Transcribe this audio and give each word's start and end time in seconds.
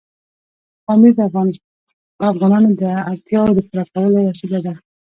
پامیر 0.85 1.13
د 1.17 1.19
افغانانو 2.29 2.69
د 2.81 2.83
اړتیاوو 3.11 3.55
د 3.55 3.59
پوره 3.67 3.85
کولو 3.93 4.19
وسیله 4.29 4.59
ده. 4.65 4.73